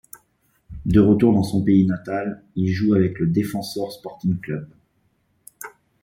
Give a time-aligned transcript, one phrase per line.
[0.87, 4.67] De retour dans son pays natal, il joue avec le Defensor Sporting Club.